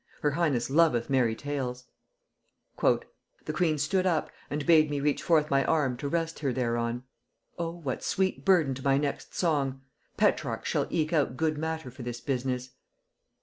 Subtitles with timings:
[0.23, 1.85] Her highness loveth merry tales."
[2.81, 7.03] "The queen stood up and bade me reach forth my arm to rest her thereon.
[7.59, 7.69] O!
[7.69, 9.81] what sweet burden to my next song.
[10.17, 12.71] Petrarch shall eke out good matter for this business."